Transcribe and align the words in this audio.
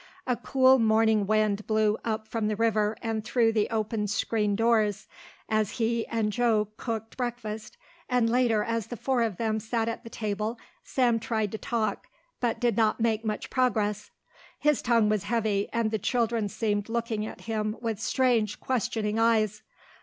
A 0.25 0.35
cool 0.35 0.79
morning 0.79 1.27
wind 1.27 1.67
blew 1.67 1.95
up 2.03 2.27
from 2.27 2.47
the 2.47 2.55
river 2.55 2.97
and 3.03 3.23
through 3.23 3.51
the 3.51 3.69
open 3.69 4.07
screened 4.07 4.57
doors 4.57 5.07
as 5.47 5.73
he 5.73 6.07
and 6.07 6.33
Joe 6.33 6.69
cooked 6.75 7.17
breakfast, 7.17 7.77
and 8.09 8.27
later 8.27 8.63
as 8.63 8.87
the 8.87 8.97
four 8.97 9.21
of 9.21 9.37
them 9.37 9.59
sat 9.59 9.87
at 9.87 10.03
the 10.03 10.09
table 10.09 10.57
Sam 10.83 11.19
tried 11.19 11.51
to 11.51 11.59
talk 11.59 12.07
but 12.39 12.59
did 12.59 12.75
not 12.75 12.99
make 12.99 13.23
much 13.23 13.51
progress. 13.51 14.09
His 14.57 14.81
tongue 14.81 15.07
was 15.07 15.25
heavy 15.25 15.69
and 15.71 15.91
the 15.91 15.99
children 15.99 16.49
seemed 16.49 16.89
looking 16.89 17.23
at 17.27 17.41
him 17.41 17.77
with 17.79 17.99
strange 17.99 18.59
questioning 18.59 19.19
eyes. 19.19 19.61